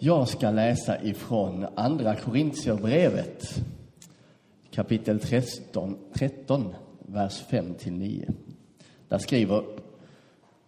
[0.00, 3.62] Jag ska läsa ifrån Andra Korintierbrevet,
[4.70, 8.34] kapitel 13, 13 vers 5-9.
[9.08, 9.64] Där skriver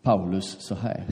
[0.02, 1.04] Paulus så här.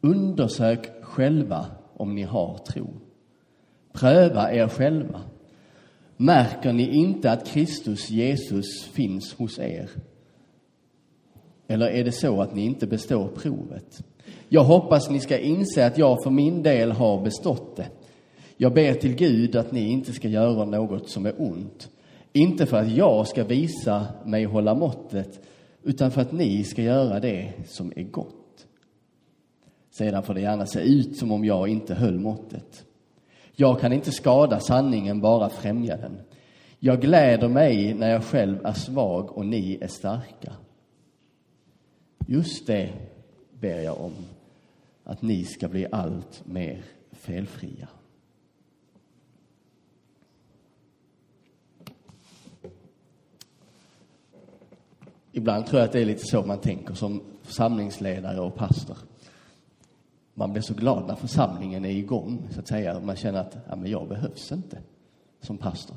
[0.00, 2.86] Undersök själva om ni har tro.
[3.92, 5.20] Pröva er själva.
[6.16, 9.90] Märker ni inte att Kristus Jesus finns hos er?
[11.66, 14.04] Eller är det så att ni inte består provet?
[14.48, 17.88] Jag hoppas ni ska inse att jag för min del har bestått det.
[18.56, 21.88] Jag ber till Gud att ni inte ska göra något som är ont.
[22.32, 25.40] Inte för att jag ska visa mig hålla måttet,
[25.82, 28.66] utan för att ni ska göra det som är gott.
[29.90, 32.84] Sedan får det gärna se ut som om jag inte höll måttet.
[33.56, 36.20] Jag kan inte skada sanningen, bara främja den.
[36.78, 40.52] Jag gläder mig när jag själv är svag och ni är starka.
[42.26, 42.90] Just det
[43.62, 44.12] ber jag om,
[45.04, 47.88] att ni ska bli allt mer felfria.
[55.32, 58.98] Ibland tror jag att det är lite så man tänker som församlingsledare och pastor.
[60.34, 63.00] Man blir så glad när församlingen är igång, så att säga.
[63.00, 64.78] Man känner att ja, men jag behövs inte
[65.40, 65.96] som pastor.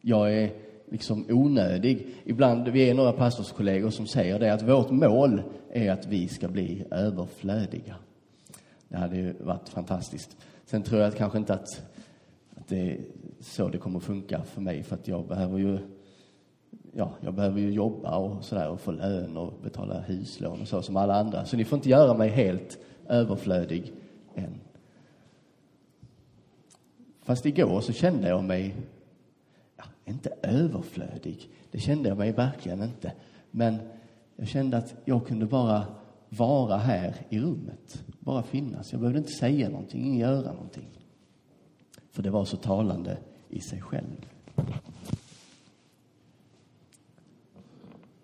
[0.00, 0.52] Jag är
[0.90, 2.06] liksom onödig.
[2.24, 6.48] Ibland, vi är några pastorskollegor som säger det, att vårt mål är att vi ska
[6.48, 7.94] bli överflödiga.
[8.88, 10.36] Det hade ju varit fantastiskt.
[10.64, 11.82] Sen tror jag att kanske inte att,
[12.56, 12.98] att det är
[13.40, 15.78] så det kommer funka för mig, för att jag behöver ju
[16.96, 20.82] ja, jag behöver ju jobba och sådär och få lön och betala huslån och så
[20.82, 21.44] som alla andra.
[21.44, 22.78] Så ni får inte göra mig helt
[23.08, 23.92] överflödig
[24.34, 24.60] än.
[27.22, 28.74] Fast igår så kände jag mig,
[30.06, 33.12] inte överflödig, det kände jag mig verkligen inte.
[33.50, 33.78] Men
[34.36, 35.86] jag kände att jag kunde bara
[36.28, 38.92] vara här i rummet, bara finnas.
[38.92, 40.88] Jag behövde inte säga någonting, göra någonting.
[42.10, 43.18] För det var så talande
[43.48, 44.26] i sig själv.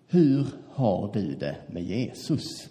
[0.07, 2.69] Hur har du det med Jesus?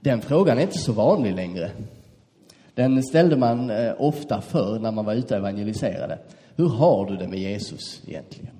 [0.00, 1.70] Den frågan är inte så vanlig längre.
[2.78, 6.18] Den ställde man eh, ofta förr när man var ute och evangeliserade.
[6.56, 8.54] Hur har du det med Jesus egentligen?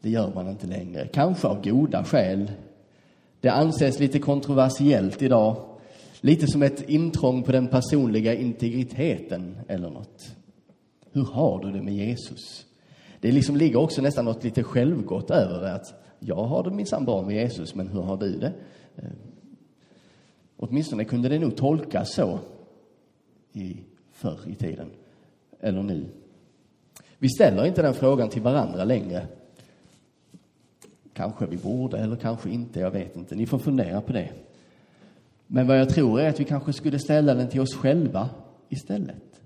[0.00, 2.52] Det gör man inte längre, kanske av goda skäl.
[3.40, 5.56] Det anses lite kontroversiellt idag,
[6.20, 10.36] lite som ett intrång på den personliga integriteten eller något.
[11.12, 12.66] Hur har du det med Jesus?
[13.20, 17.04] Det liksom ligger också nästan något lite självgott över det att jag har det minsann
[17.04, 18.52] bra med Jesus, men hur har du det?
[18.96, 19.31] Eh,
[20.62, 22.38] Åtminstone kunde det nog tolkas så
[23.52, 23.76] i,
[24.12, 24.90] förr i tiden,
[25.60, 26.06] eller nu.
[27.18, 29.26] Vi ställer inte den frågan till varandra längre.
[31.12, 33.34] Kanske vi borde, eller kanske inte, jag vet inte.
[33.34, 34.32] Ni får fundera på det.
[35.46, 38.30] Men vad jag tror är att vi kanske skulle ställa den till oss själva
[38.68, 39.40] istället.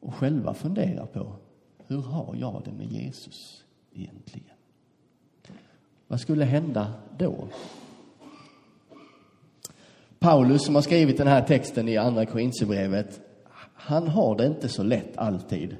[0.00, 1.32] Och själva fundera på
[1.86, 4.56] hur har jag det med Jesus egentligen?
[6.06, 7.48] Vad skulle hända då?
[10.18, 13.20] Paulus som har skrivit den här texten i Andra Korinthierbrevet,
[13.74, 15.76] han har det inte så lätt alltid.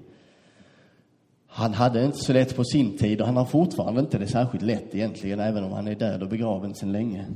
[1.47, 4.27] Han hade det inte så lätt på sin tid och han har fortfarande inte det
[4.27, 7.27] särskilt lätt egentligen, även om han är död och begraven sedan länge.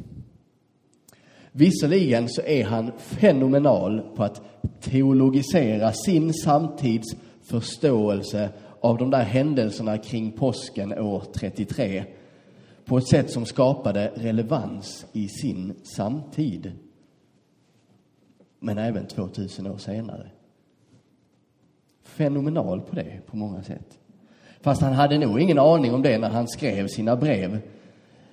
[1.52, 4.42] Visserligen så är han fenomenal på att
[4.80, 12.04] teologisera sin samtids förståelse av de där händelserna kring påsken år 33
[12.84, 16.72] på ett sätt som skapade relevans i sin samtid.
[18.64, 20.30] Men även 2000 år senare.
[22.02, 23.98] Fenomenal på det på många sätt.
[24.60, 27.60] Fast han hade nog ingen aning om det när han skrev sina brev.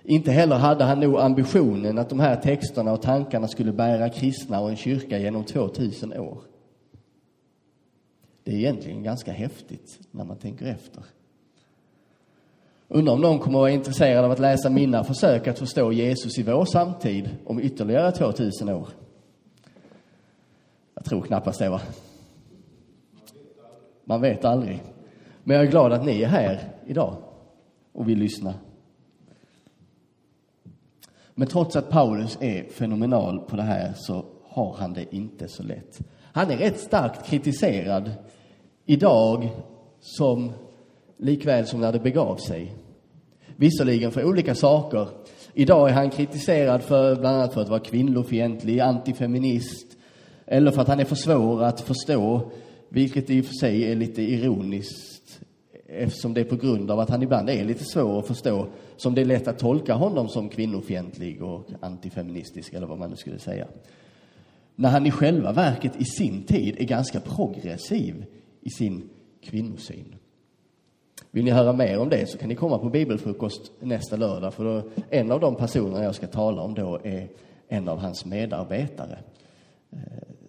[0.04, 4.60] Inte heller hade han nog ambitionen att de här texterna och tankarna skulle bära kristna
[4.60, 6.42] och en kyrka genom 2000 år.
[8.44, 11.04] Det är egentligen ganska häftigt när man tänker efter.
[12.88, 16.38] Undrar om någon kommer att vara intresserad av att läsa mina försök att förstå Jesus
[16.38, 18.88] i vår samtid om ytterligare 2000 år.
[21.00, 21.81] Jag tror knappast det, va?
[24.06, 24.84] Man vet aldrig.
[25.44, 27.16] Men jag är glad att ni är här idag
[27.94, 28.54] och vill lyssna.
[31.36, 35.63] Men trots att Paulus är fenomenal på det här så har han det inte så
[35.63, 36.00] lätt.
[36.22, 38.12] Han är rätt starkt kritiserad
[38.86, 39.50] idag
[40.00, 40.51] som
[41.18, 42.75] likväl som när det begav sig.
[43.56, 45.07] Visserligen för olika saker.
[45.54, 49.99] Idag är han kritiserad för bland annat för att vara kvinnofientlig, antifeminist
[50.51, 52.51] eller för att han är för svår att förstå,
[52.90, 55.40] vilket i och för sig är lite ironiskt
[55.88, 58.68] eftersom det är på grund av att han ibland är lite svår att förstå
[58.98, 63.16] som det är lätt att tolka honom som kvinnofientlig och antifeministisk eller vad man nu
[63.16, 63.68] skulle säga.
[64.75, 68.25] När han i själva verket i sin tid är ganska progressiv
[68.62, 69.10] i sin
[69.44, 70.16] kvinnosyn.
[71.31, 74.63] Vill ni höra mer om det så kan ni komma på bibelfrukost nästa lördag för
[74.63, 77.28] då, en av de personerna jag ska tala om då är
[77.68, 79.19] en av hans medarbetare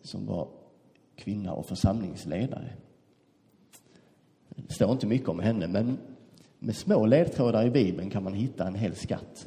[0.02, 0.48] som var
[1.16, 2.72] kvinna och församlingsledare.
[4.48, 5.98] Det står inte mycket om henne, men
[6.58, 9.46] med små ledtrådar i Bibeln kan man hitta en hel skatt.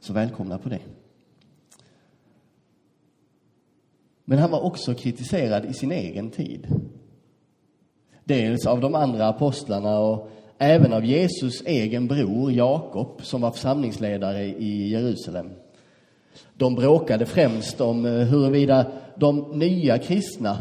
[0.00, 0.80] Så välkomna på det.
[4.24, 6.66] Men han var också kritiserad i sin egen tid.
[8.24, 14.44] Dels av de andra apostlarna och även av Jesus egen bror Jakob som var församlingsledare
[14.44, 15.50] i Jerusalem.
[16.54, 18.86] De bråkade främst om eh, huruvida
[19.16, 20.56] de nya kristna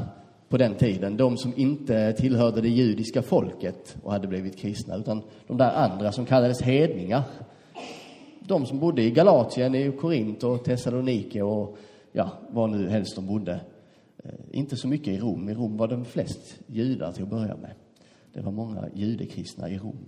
[0.50, 5.24] på den tiden, de som inte tillhörde det judiska folket och hade blivit kristna, utan
[5.48, 7.24] de där andra som kallades hedningar.
[8.40, 11.78] De som bodde i Galatien, i Korint och Thessalonike och
[12.12, 13.60] ja, var nu helst de bodde.
[14.24, 15.50] Eh, inte så mycket i Rom.
[15.50, 17.72] I Rom var de flest judar till att börja med.
[18.34, 20.06] Det var många judekristna i Rom.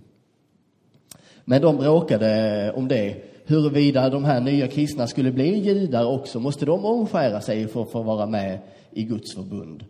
[1.44, 6.40] Men de bråkade om det, huruvida de här nya kristna skulle bli judar också.
[6.40, 8.58] Måste de omskära sig för att få vara med
[8.90, 9.84] i Guds förbund?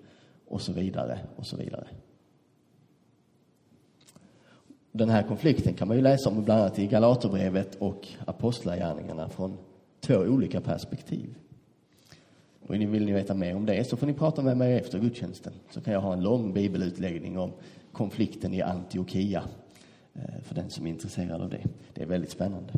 [0.48, 1.86] Och så vidare, och så vidare.
[4.92, 9.56] Den här konflikten kan man ju läsa om bland annat i Galaterbrevet och Apostlagärningarna från
[10.00, 11.34] två olika perspektiv.
[12.66, 15.52] Och vill ni veta mer om det så får ni prata med mig efter gudstjänsten.
[15.70, 17.52] Så kan jag ha en lång bibelutläggning om
[17.92, 19.42] konflikten i Antiochia
[20.14, 21.62] eh, för den som är intresserad av det.
[21.94, 22.72] Det är väldigt spännande.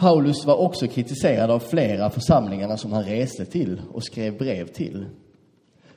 [0.00, 5.06] Paulus var också kritiserad av flera församlingarna som han reste till och skrev brev till.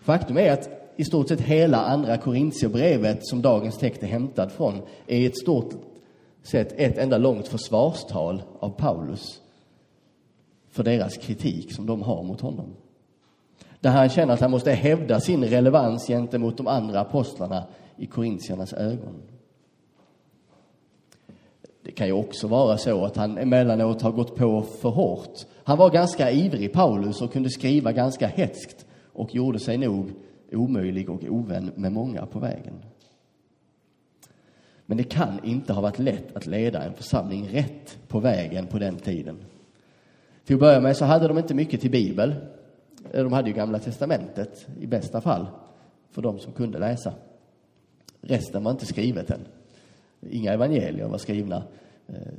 [0.01, 4.81] Faktum är att i stort sett hela andra Korintierbrevet som dagens text är hämtad från
[5.07, 5.73] är i ett stort
[6.43, 9.41] sett ett enda långt försvarstal av Paulus
[10.69, 12.75] för deras kritik som de har mot honom.
[13.79, 17.63] Där han känner att han måste hävda sin relevans gentemot de andra apostlarna
[17.97, 19.21] i korintiernas ögon.
[21.89, 25.45] Det kan ju också vara så att han emellanåt har gått på för hårt.
[25.63, 30.11] Han var ganska ivrig, Paulus, och kunde skriva ganska hetskt och gjorde sig nog
[30.51, 32.73] omöjlig och ovän med många på vägen.
[34.85, 38.79] Men det kan inte ha varit lätt att leda en församling rätt på vägen på
[38.79, 39.37] den tiden.
[40.45, 42.35] Till att börja med så hade de inte mycket till Bibel.
[43.11, 45.45] De hade ju Gamla Testamentet i bästa fall,
[46.11, 47.13] för de som kunde läsa.
[48.21, 49.45] Resten var inte skrivet än.
[50.29, 51.63] Inga evangelier var skrivna.
[52.07, 52.33] Eh,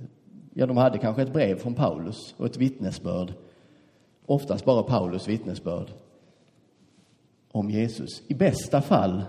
[0.55, 3.32] ja, de hade kanske ett brev från Paulus och ett vittnesbörd.
[4.27, 5.91] Oftast bara Paulus vittnesbörd
[7.53, 8.23] om Jesus.
[8.29, 9.23] I bästa fall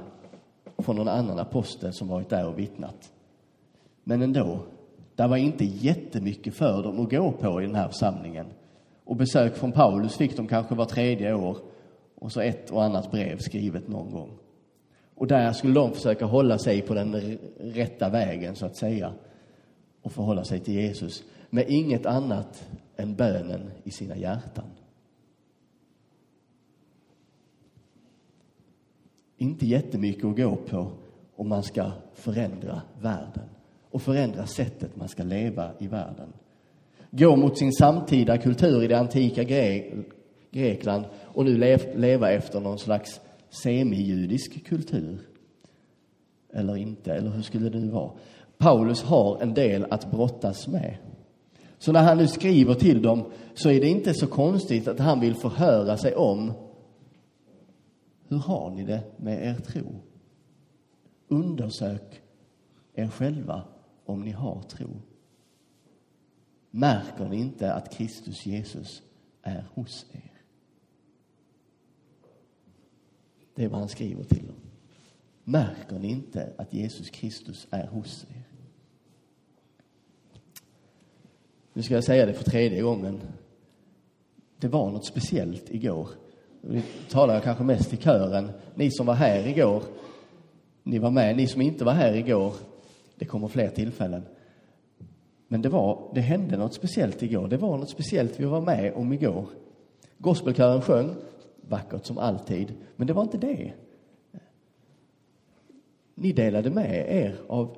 [0.77, 3.11] från någon annan apostel som varit där och vittnat.
[4.03, 4.59] Men ändå,
[5.15, 8.45] det var inte jättemycket för dem att gå på i den här församlingen.
[9.03, 11.57] Och besök från Paulus fick de kanske var tredje år
[12.15, 14.29] och så ett och annat brev skrivet någon gång.
[15.15, 19.13] Och där skulle de försöka hålla sig på den rätta vägen, så att säga,
[20.01, 24.65] och förhålla sig till Jesus med inget annat än bönen i sina hjärtan.
[29.37, 30.91] Inte jättemycket att gå på
[31.35, 33.49] om man ska förändra världen
[33.91, 36.33] och förändra sättet man ska leva i världen.
[37.11, 39.43] Gå mot sin samtida kultur i det antika
[40.51, 41.57] Grekland och nu
[41.95, 43.21] leva efter någon slags
[43.51, 45.19] semijudisk kultur.
[46.53, 48.11] Eller inte, eller hur skulle det nu vara?
[48.57, 50.97] Paulus har en del att brottas med.
[51.77, 55.19] Så när han nu skriver till dem så är det inte så konstigt att han
[55.19, 56.53] vill förhöra sig om
[58.27, 60.01] hur har ni det med er tro?
[61.27, 62.21] Undersök
[62.93, 63.63] er själva
[64.05, 64.89] om ni har tro.
[66.71, 69.01] Märker ni inte att Kristus Jesus
[69.41, 70.30] är hos er?
[73.55, 74.55] Det är vad han skriver till dem.
[75.43, 78.43] Märker ni inte att Jesus Kristus är hos er?
[81.73, 83.21] Nu ska jag säga det för tredje gången.
[84.57, 86.09] Det var något speciellt igår.
[86.61, 88.51] Nu talar jag kanske mest till kören.
[88.75, 89.83] Ni som var här igår,
[90.83, 91.35] ni var med.
[91.35, 92.53] Ni som inte var här igår,
[93.15, 94.23] det kommer fler tillfällen.
[95.47, 97.47] Men det, var, det hände något speciellt igår.
[97.47, 99.45] Det var något speciellt vi var med om igår.
[100.17, 101.15] Gospelkören sjöng,
[101.61, 103.73] vackert som alltid, men det var inte det.
[106.15, 107.77] Ni delade med er av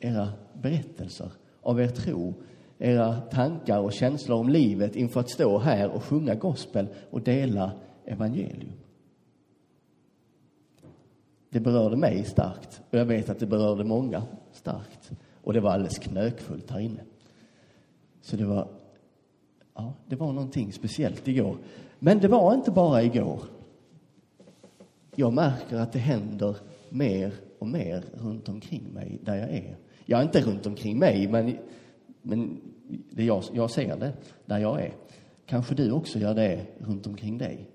[0.00, 2.34] era berättelser, av er tro,
[2.78, 7.72] era tankar och känslor om livet inför att stå här och sjunga gospel och dela
[8.04, 8.72] evangelium.
[11.54, 15.10] det berörde mig starkt och jag vet att det berörde många starkt.
[15.42, 17.00] Och det var alldeles knökfullt här inne.
[18.20, 18.68] Så det var,
[19.74, 21.56] ja, det var någonting speciellt igår.
[21.98, 23.40] Men det var inte bara igår.
[25.14, 26.56] Jag märker att det händer
[26.90, 29.76] mer och mer runt omkring mig där jag är.
[30.06, 31.56] Jag är inte runt omkring mig, men,
[32.22, 32.60] men
[33.10, 34.12] det jag, jag ser det
[34.46, 34.92] där jag är.
[35.46, 37.70] Kanske du också gör det runt omkring dig.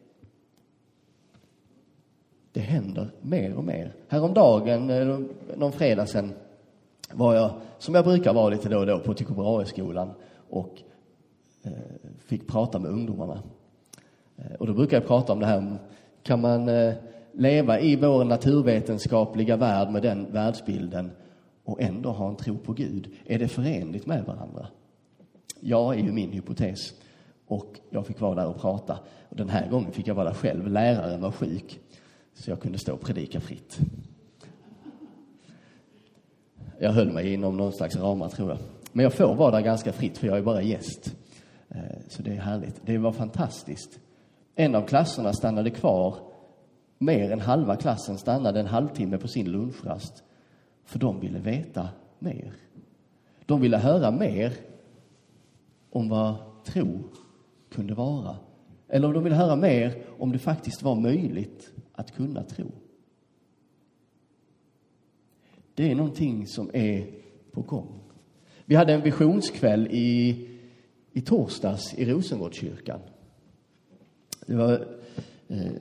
[2.51, 3.93] Det händer mer och mer.
[4.07, 5.19] Häromdagen, eh,
[5.57, 6.33] någon fredag sen,
[7.13, 10.11] var jag, som jag brukar vara lite då och då, på Tycho Brahe-skolan
[10.49, 10.81] och
[11.63, 11.71] Eh,
[12.19, 13.43] fick prata med ungdomarna.
[14.37, 15.77] Eh, och då brukar jag prata om det här,
[16.23, 16.93] kan man eh,
[17.31, 21.11] leva i vår naturvetenskapliga värld med den världsbilden
[21.63, 23.11] och ändå ha en tro på Gud?
[23.25, 24.67] Är det förenligt med varandra?
[25.59, 26.93] Ja, är ju min hypotes.
[27.47, 28.99] Och jag fick vara där och prata.
[29.29, 30.67] Och den här gången fick jag vara där själv.
[30.67, 31.79] Läraren var sjuk,
[32.33, 33.79] så jag kunde stå och predika fritt.
[36.79, 38.57] Jag höll mig inom någon slags ramar, tror jag.
[38.91, 41.15] Men jag får vara där ganska fritt, för jag är bara gäst.
[41.69, 42.81] Eh, så det är härligt.
[42.85, 43.99] Det var fantastiskt.
[44.55, 46.15] En av klasserna stannade kvar.
[46.97, 50.23] Mer än halva klassen stannade en halvtimme på sin lunchrast.
[50.83, 52.53] För de ville veta mer.
[53.45, 54.53] De ville höra mer
[55.89, 56.35] om vad
[56.65, 57.03] tro
[57.69, 58.37] kunde vara.
[58.87, 62.71] Eller om de ville höra mer om det faktiskt var möjligt att kunna tro.
[65.75, 67.07] Det är någonting som är
[67.51, 67.99] på gång.
[68.65, 70.47] Vi hade en visionskväll i,
[71.19, 72.99] i torsdags i Rosengårdskyrkan.
[74.45, 74.71] Det var
[75.47, 75.71] eh,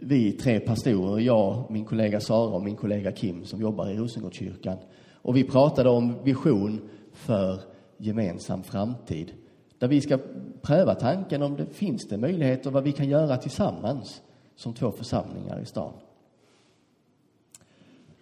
[0.00, 4.76] vi tre pastorer, jag, min kollega Sara och min kollega Kim som jobbar i Rosengårdskyrkan.
[5.12, 6.80] Och vi pratade om vision
[7.12, 7.60] för
[7.96, 9.32] gemensam framtid.
[9.78, 10.18] Där vi ska
[10.62, 14.22] pröva tanken om det finns det möjligheter vad vi kan göra tillsammans
[14.54, 15.92] som två församlingar i stan.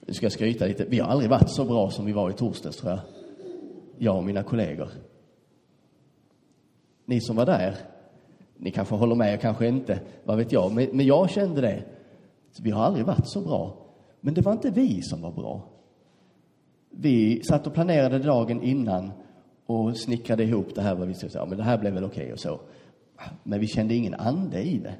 [0.00, 0.84] Nu ska jag skryta lite.
[0.84, 3.00] Vi har aldrig varit så bra som vi var i torsdags, tror jag.
[3.98, 4.88] Jag och mina kollegor.
[7.04, 7.76] Ni som var där,
[8.56, 10.72] ni kanske håller med, kanske inte, vad vet jag.
[10.72, 11.84] Men, men jag kände det.
[12.60, 13.76] Vi har aldrig varit så bra.
[14.20, 15.68] Men det var inte vi som var bra.
[16.90, 19.10] Vi satt och planerade dagen innan
[19.66, 21.46] och snickrade ihop det här vad vi skulle säga.
[21.46, 22.60] Men det här blev väl okej okay och så.
[23.42, 24.94] Men vi kände ingen ande i det.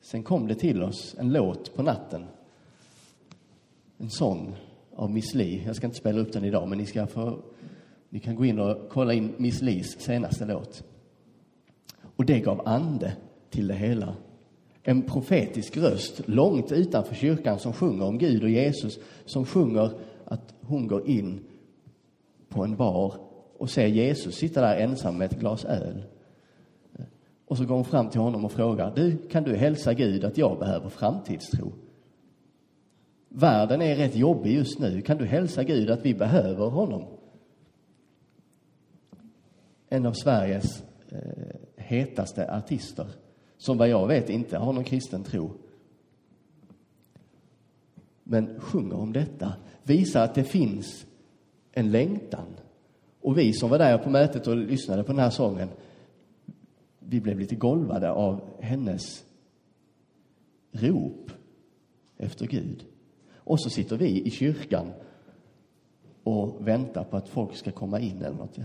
[0.00, 2.26] Sen kom det till oss en låt på natten
[3.98, 4.56] en sång
[4.96, 5.62] av Miss Li.
[5.66, 7.38] Jag ska inte spela upp den idag, men ni ska få...
[8.14, 10.84] Ni kan gå in och kolla in Miss Lis senaste låt.
[12.16, 13.12] Och det gav ande
[13.50, 14.14] till det hela.
[14.82, 19.90] En profetisk röst långt utanför kyrkan som sjunger om Gud och Jesus, som sjunger
[20.24, 21.40] att hon går in
[22.48, 23.14] på en bar
[23.58, 26.02] och ser Jesus sitta där ensam med ett glas öl.
[27.46, 30.38] Och så går hon fram till honom och frågar, du, kan du hälsa Gud att
[30.38, 31.72] jag behöver framtidstro?
[33.28, 35.00] Världen är rätt jobbig just nu.
[35.00, 37.04] Kan du hälsa Gud att vi behöver honom?
[39.94, 43.06] En av Sveriges eh, hetaste artister,
[43.56, 45.50] som vad jag vet inte har någon kristen tro.
[48.22, 51.06] Men sjunger om detta, visar att det finns
[51.72, 52.46] en längtan.
[53.20, 55.68] Och vi som var där på mötet och lyssnade på den här sången,
[56.98, 59.24] vi blev lite golvade av hennes
[60.72, 61.30] rop
[62.18, 62.84] efter Gud.
[63.34, 64.92] Och så sitter vi i kyrkan
[66.24, 68.58] och väntar på att folk ska komma in eller något.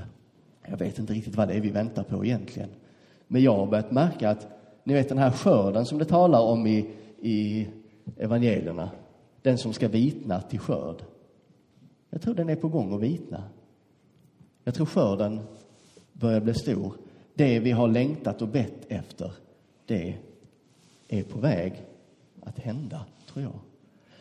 [0.69, 2.69] Jag vet inte riktigt vad det är vi väntar på egentligen.
[3.27, 4.47] Men jag har börjat märka att,
[4.83, 6.89] ni vet den här skörden som det talar om i,
[7.21, 7.67] i
[8.17, 8.89] evangelierna,
[9.41, 11.03] den som ska vitna till skörd.
[12.09, 13.43] Jag tror den är på gång att vitna.
[14.63, 15.39] Jag tror skörden
[16.13, 16.93] börjar bli stor.
[17.33, 19.31] Det vi har längtat och bett efter,
[19.85, 20.15] det
[21.07, 21.73] är på väg
[22.41, 23.59] att hända, tror jag.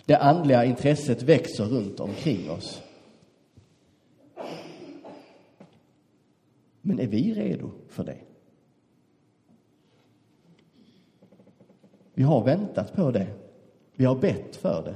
[0.05, 2.83] Det andliga intresset växer runt omkring oss.
[6.89, 8.19] Men är vi redo för det?
[12.15, 13.27] Vi har väntat på det.
[13.95, 14.95] Vi har bett för det.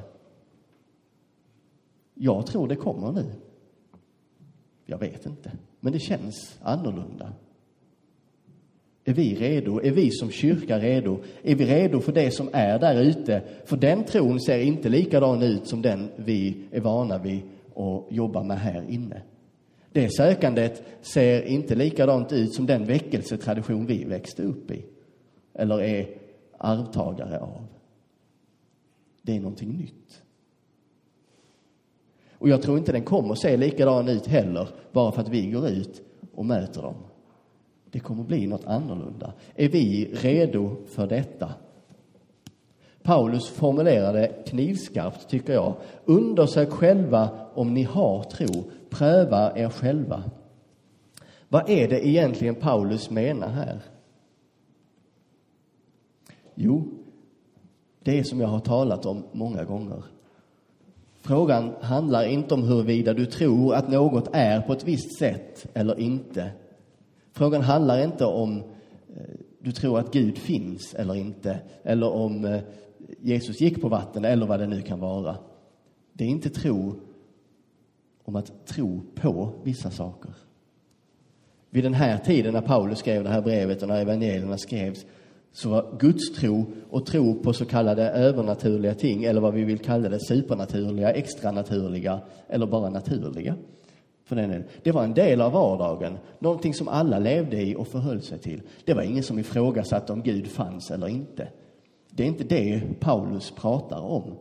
[2.15, 3.33] Jag tror det kommer nu.
[4.87, 7.33] Jag vet inte, men det känns annorlunda.
[9.05, 9.81] Är vi redo?
[9.81, 11.19] Är vi som kyrka redo?
[11.43, 13.43] Är vi redo för det som är där ute?
[13.65, 17.43] För den tron ser inte likadan ut som den vi är vana vid
[17.75, 19.23] att jobba med här inne.
[19.93, 24.85] Det sökandet ser inte likadant ut som den väckelsetradition vi växte upp i
[25.55, 26.09] eller är
[26.59, 27.67] arvtagare av.
[29.23, 30.23] Det är någonting nytt.
[32.39, 35.51] Och jag tror inte den kommer att se likadan ut heller bara för att vi
[35.51, 36.03] går ut
[36.35, 36.97] och möter dem.
[37.91, 39.33] Det kommer bli något annorlunda.
[39.55, 41.55] Är vi redo för detta?
[43.03, 45.75] Paulus formulerade knivskarpt, tycker jag.
[46.05, 48.65] Undersök själva om ni har tro.
[48.91, 50.23] Pröva er själva.
[51.49, 53.81] Vad är det egentligen Paulus menar här?
[56.55, 56.85] Jo,
[58.03, 60.03] det är som jag har talat om många gånger.
[61.21, 66.01] Frågan handlar inte om huruvida du tror att något är på ett visst sätt eller
[66.01, 66.51] inte.
[67.33, 68.63] Frågan handlar inte om eh,
[69.59, 72.61] du tror att Gud finns eller inte, eller om eh,
[73.21, 75.37] Jesus gick på vatten eller vad det nu kan vara.
[76.13, 76.95] Det är inte tro
[78.25, 80.31] om att tro på vissa saker.
[81.71, 85.07] Vid den här tiden när Paulus skrev det här brevet och när evangelierna skrevs
[85.53, 90.09] så var gudstro och tro på så kallade övernaturliga ting, eller vad vi vill kalla
[90.09, 93.57] det, supernaturliga, extranaturliga eller bara naturliga.
[94.25, 98.23] För den Det var en del av vardagen, någonting som alla levde i och förhöll
[98.23, 98.63] sig till.
[98.85, 101.49] Det var ingen som ifrågasatte om Gud fanns eller inte.
[102.15, 104.39] Det är inte det Paulus pratar om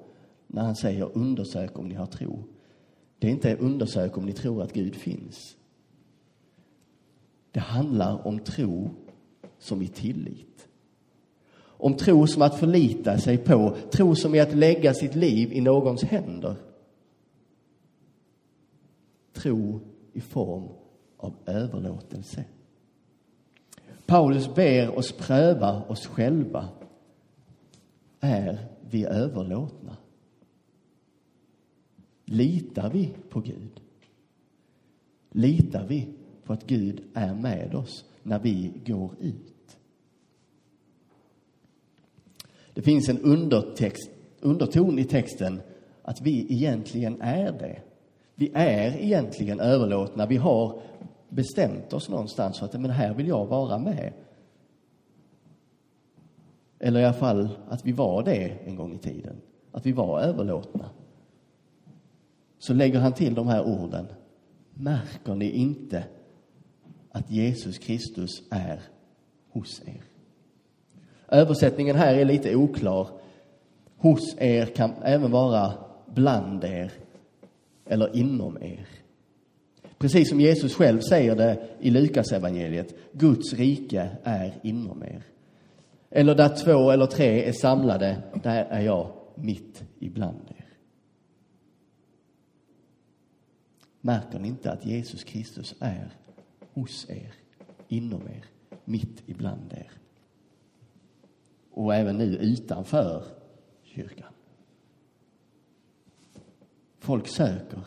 [0.47, 2.43] när han säger undersök om ni har tro.
[3.19, 5.57] Det är inte undersök om ni tror att Gud finns.
[7.51, 8.89] Det handlar om tro
[9.59, 10.67] som i tillit.
[11.59, 15.61] Om tro som att förlita sig på, tro som är att lägga sitt liv i
[15.61, 16.55] någons händer.
[19.33, 19.79] Tro
[20.13, 20.67] i form
[21.17, 22.43] av överlåtelse.
[24.05, 26.69] Paulus ber oss pröva oss själva.
[28.23, 29.97] Är vi överlåtna?
[32.25, 33.81] Litar vi på Gud?
[35.31, 36.07] Litar vi
[36.43, 39.77] på att Gud är med oss när vi går ut?
[42.73, 44.09] Det finns en undertext,
[44.39, 45.61] underton i texten
[46.01, 47.81] att vi egentligen är det.
[48.35, 50.25] Vi är egentligen överlåtna.
[50.25, 50.81] Vi har
[51.29, 54.13] bestämt oss någonstans för att men här vill jag vara med.
[56.83, 59.35] Eller i alla fall att vi var det en gång i tiden.
[59.71, 60.89] Att vi var överlåtna.
[62.59, 64.05] Så lägger han till de här orden.
[64.73, 66.03] Märker ni inte
[67.11, 68.81] att Jesus Kristus är
[69.49, 70.03] hos er?
[71.27, 73.07] Översättningen här är lite oklar.
[73.97, 75.73] Hos er kan även vara
[76.05, 76.91] bland er
[77.85, 78.87] eller inom er.
[79.97, 82.95] Precis som Jesus själv säger det i Lukas evangeliet.
[83.13, 85.23] Guds rike är inom er.
[86.13, 90.65] Eller där två eller tre är samlade, där är jag mitt ibland er.
[94.01, 96.11] Märker ni inte att Jesus Kristus är
[96.73, 97.33] hos er,
[97.87, 98.45] inom er,
[98.85, 99.91] mitt ibland er?
[101.71, 103.23] Och även nu utanför
[103.83, 104.33] kyrkan.
[106.99, 107.83] Folk söker.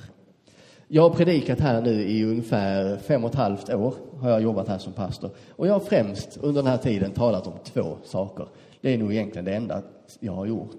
[0.89, 4.69] Jag har predikat här nu i ungefär fem och ett halvt år, har jag jobbat
[4.69, 5.31] här som pastor.
[5.49, 8.47] Och jag har främst under den här tiden talat om två saker.
[8.81, 9.83] Det är nog egentligen det enda
[10.21, 10.77] jag har gjort.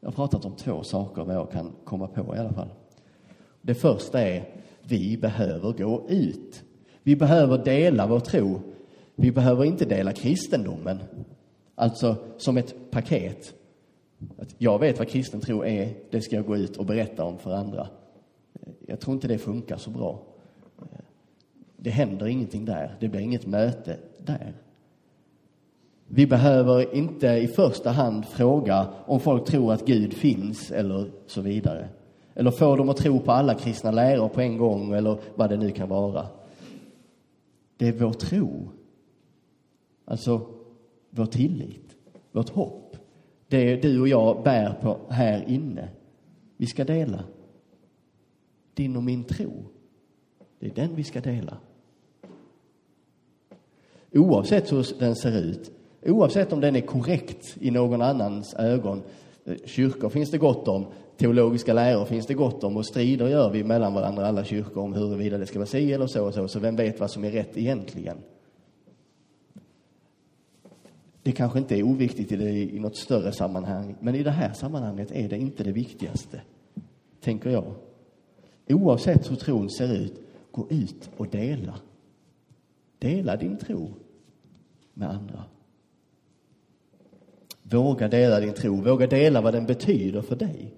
[0.00, 2.68] Jag har pratat om två saker, vad jag kan komma på i alla fall.
[3.62, 4.44] Det första är,
[4.82, 6.62] vi behöver gå ut.
[7.02, 8.60] Vi behöver dela vår tro.
[9.14, 10.98] Vi behöver inte dela kristendomen,
[11.74, 13.54] alltså som ett paket.
[14.38, 17.38] Att jag vet vad kristen tro är, det ska jag gå ut och berätta om
[17.38, 17.88] för andra.
[18.86, 20.22] Jag tror inte det funkar så bra.
[21.82, 24.52] Det händer ingenting där, det blir inget möte där.
[26.06, 31.40] Vi behöver inte i första hand fråga om folk tror att Gud finns eller så
[31.40, 31.88] vidare.
[32.34, 35.56] Eller få dem att tro på alla kristna läror på en gång eller vad det
[35.56, 36.26] nu kan vara.
[37.76, 38.68] Det är vår tro.
[40.04, 40.46] Alltså
[41.10, 41.96] vår tillit,
[42.32, 42.90] vårt hopp
[43.50, 45.88] det du och jag bär på här inne.
[46.56, 47.24] Vi ska dela.
[48.74, 49.50] Din och min tro.
[50.58, 51.56] Det är den vi ska dela.
[54.12, 55.70] Oavsett hur den ser ut,
[56.06, 59.02] oavsett om den är korrekt i någon annans ögon.
[59.44, 63.50] Eh, kyrkor finns det gott om, teologiska läror finns det gott om och strider gör
[63.50, 66.48] vi mellan varandra, alla kyrkor, om huruvida det ska vara si eller så och så.
[66.48, 68.16] Så vem vet vad som är rätt egentligen?
[71.22, 74.52] Det kanske inte är oviktigt i, det, i något större sammanhang, men i det här
[74.52, 76.40] sammanhanget är det inte det viktigaste,
[77.20, 77.74] tänker jag.
[78.68, 80.20] Oavsett hur tron ser ut,
[80.50, 81.74] gå ut och dela.
[83.00, 83.94] Dela din tro
[84.94, 85.44] med andra.
[87.62, 90.74] Våga dela din tro, våga dela vad den betyder för dig.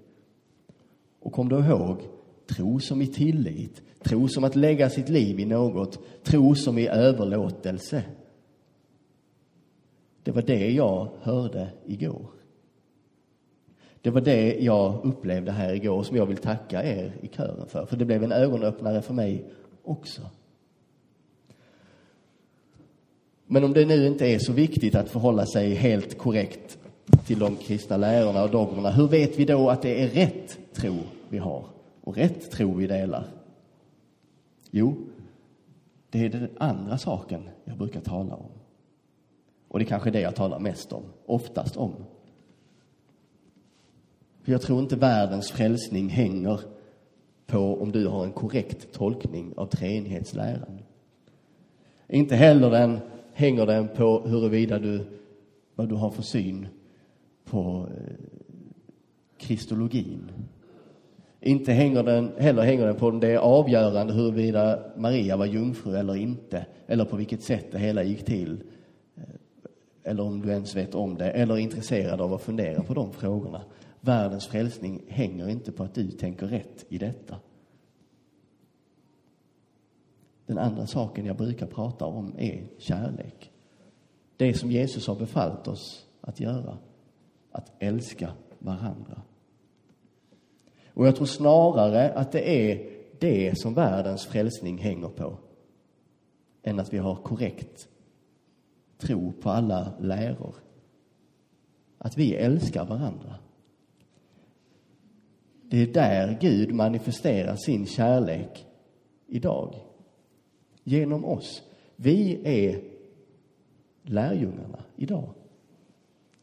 [1.21, 2.09] Och kom då ihåg,
[2.47, 6.89] tro som i tillit, tro som att lägga sitt liv i något, tro som i
[6.89, 8.05] överlåtelse.
[10.23, 12.27] Det var det jag hörde igår.
[14.01, 17.87] Det var det jag upplevde här igår som jag vill tacka er i kören för,
[17.87, 19.51] för det blev en ögonöppnare för mig
[19.83, 20.23] också.
[23.53, 26.79] Men om det nu inte är så viktigt att förhålla sig helt korrekt
[27.27, 30.95] till de kristna lärorna och dogmerna, hur vet vi då att det är rätt tro
[31.29, 31.65] vi har
[32.01, 33.27] och rätt tro vi delar?
[34.71, 34.95] Jo,
[36.11, 38.51] det är den andra saken jag brukar tala om.
[39.69, 41.93] Och det är kanske det jag talar mest om, oftast om.
[44.43, 46.61] För jag tror inte världens frälsning hänger
[47.47, 50.79] på om du har en korrekt tolkning av treenighetsläran.
[52.09, 53.01] Inte heller den,
[53.33, 55.05] hänger den på huruvida du,
[55.75, 56.69] vad du har för syn
[57.45, 58.15] på eh,
[59.39, 60.31] kristologin.
[61.41, 65.97] Inte hänger den, heller hänger den på om det är avgörande huruvida Maria var jungfru
[65.97, 68.63] eller inte, eller på vilket sätt det hela gick till,
[69.17, 69.23] eh,
[70.03, 73.13] eller om du ens vet om det, eller är intresserad av att fundera på de
[73.13, 73.63] frågorna.
[74.01, 77.37] Världens frälsning hänger inte på att du tänker rätt i detta.
[80.53, 83.53] Den andra saken jag brukar prata om är kärlek.
[84.37, 86.79] Det som Jesus har befallt oss att göra,
[87.51, 89.23] att älska varandra.
[90.95, 95.39] Och jag tror snarare att det är det som världens frälsning hänger på
[96.63, 97.89] än att vi har korrekt
[98.99, 100.55] tro på alla läror.
[101.99, 103.35] Att vi älskar varandra.
[105.63, 108.67] Det är där Gud manifesterar sin kärlek
[109.27, 109.92] idag.
[110.85, 111.63] Genom oss.
[111.97, 112.81] Vi är
[114.03, 115.29] lärjungarna idag.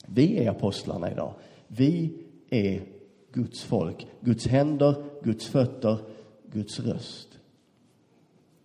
[0.05, 1.33] Vi är apostlarna idag.
[1.67, 2.13] Vi
[2.49, 2.81] är
[3.31, 5.97] Guds folk, Guds händer, Guds fötter,
[6.51, 7.39] Guds röst.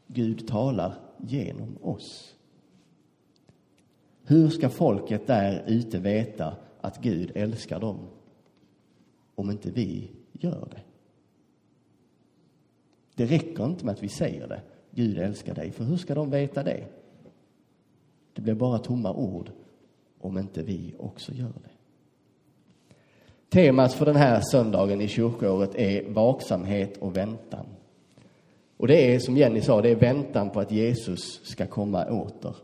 [0.06, 2.34] Gud talar genom oss.
[4.22, 7.98] Hur ska folket där ute veta att Gud älskar dem
[9.34, 10.82] om inte vi gör det?
[13.14, 14.62] Det räcker inte med att vi säger det.
[14.94, 15.70] Gud älskar dig.
[15.70, 16.84] För hur ska de veta det?
[18.32, 19.50] Det blir bara tomma ord
[20.20, 21.70] om inte vi också gör det.
[23.48, 27.66] Temat för den här söndagen i kyrkoåret är vaksamhet och väntan.
[28.76, 32.56] Och det är som Jenny sa, det är väntan på att Jesus ska komma åter.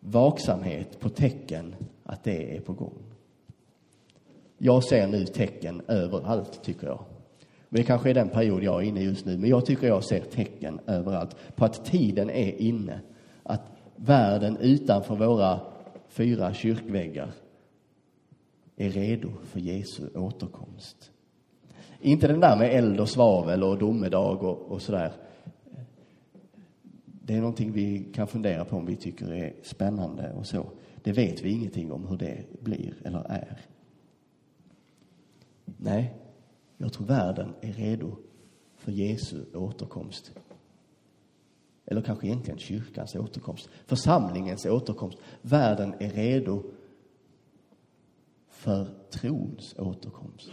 [0.00, 2.98] Vaksamhet på tecken att det är på gång.
[4.58, 7.04] Jag ser nu tecken överallt, tycker jag.
[7.74, 9.38] Men det kanske är den period jag är inne i just nu.
[9.38, 13.00] Men jag tycker jag ser tecken överallt på att tiden är inne.
[13.42, 13.62] Att
[13.96, 15.60] världen utanför våra
[16.08, 17.30] fyra kyrkväggar
[18.76, 21.10] är redo för Jesu återkomst.
[22.00, 25.12] Inte den där med eld och svavel och domedag och, och sådär.
[27.04, 30.66] Det är någonting vi kan fundera på om vi tycker är spännande och så.
[31.02, 33.58] Det vet vi ingenting om hur det blir eller är.
[35.64, 36.14] Nej,
[36.76, 38.16] jag tror världen är redo
[38.76, 40.32] för Jesu återkomst.
[41.86, 45.18] Eller kanske egentligen kyrkans återkomst, församlingens återkomst.
[45.42, 46.62] Världen är redo
[48.48, 50.50] för trons återkomst.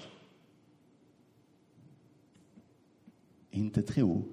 [3.49, 4.23] Inte tro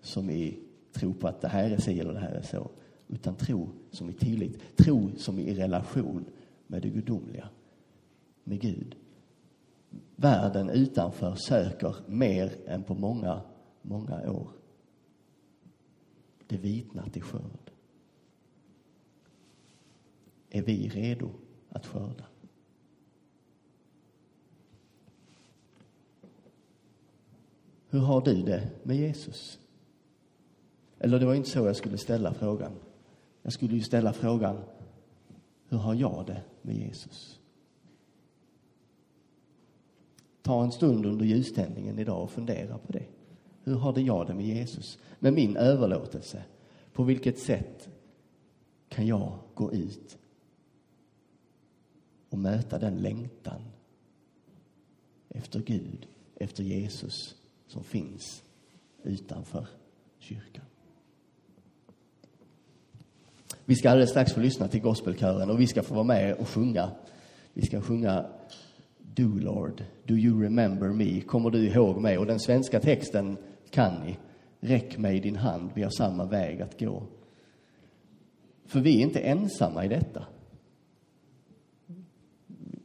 [0.00, 0.58] som i
[0.92, 2.70] tro på att det här är si eller det här är så,
[3.08, 4.76] utan tro som i tillit.
[4.76, 6.24] Tro som i relation
[6.66, 7.48] med det gudomliga,
[8.44, 8.96] med Gud.
[10.16, 13.40] Världen utanför söker mer än på många,
[13.82, 14.50] många år.
[16.46, 17.70] Det vitnar till skörd.
[20.50, 21.30] Är vi redo
[21.68, 22.24] att skörda?
[27.88, 29.58] Hur har du det med Jesus?
[30.98, 32.72] Eller det var inte så jag skulle ställa frågan.
[33.42, 34.56] Jag skulle ju ställa frågan,
[35.68, 37.35] hur har jag det med Jesus?
[40.46, 43.04] Ta en stund under ljuständningen idag och fundera på det.
[43.64, 44.98] Hur har jag det med Jesus?
[45.18, 46.44] Med min överlåtelse?
[46.92, 47.88] På vilket sätt
[48.88, 50.18] kan jag gå ut
[52.30, 53.62] och möta den längtan
[55.28, 58.42] efter Gud, efter Jesus som finns
[59.02, 59.68] utanför
[60.18, 60.64] kyrkan.
[63.64, 66.48] Vi ska alldeles strax få lyssna till gospelkören och vi ska få vara med och
[66.48, 66.90] sjunga.
[67.52, 68.26] Vi ska sjunga
[69.16, 71.20] Do Lord, do you remember me?
[71.20, 72.18] Kommer du ihåg mig?
[72.18, 73.36] Och den svenska texten
[73.70, 74.18] kan ni.
[74.60, 77.02] Räck mig din hand, vi har samma väg att gå.
[78.66, 80.26] För vi är inte ensamma i detta.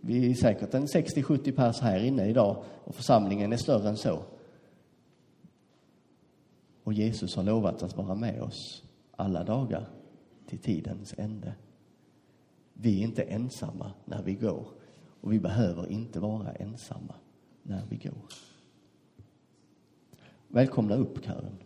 [0.01, 4.23] Vi är säkert en 60-70 pers här inne idag och församlingen är större än så.
[6.83, 9.89] Och Jesus har lovat att vara med oss alla dagar
[10.47, 11.53] till tidens ände.
[12.73, 14.80] Vi är inte ensamma när vi går
[15.21, 17.15] och vi behöver inte vara ensamma
[17.63, 18.25] när vi går.
[20.47, 21.57] Välkomna upp, Karin.